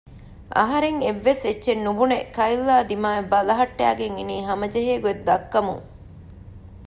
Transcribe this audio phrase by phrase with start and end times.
[0.57, 5.85] އަހަރެން އެއްވެސް އެއްޗެއް ނުބުނެ ކައިލްއާ ދިމާއަށް ބަލަހައްޓައިގެން އިނީ ހަމަޖެހޭ ގޮތް ދައްކަމުން